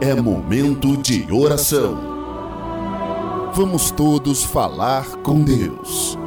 [0.00, 2.14] é momento de oração.
[3.54, 6.18] Vamos todos falar com Deus.